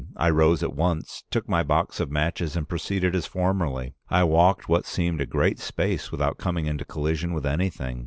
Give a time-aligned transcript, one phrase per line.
[0.17, 3.93] I rose at once, took my box of matches and proceeded as formerly.
[4.09, 7.99] I walked what seemed a great space without coming into collision with anything.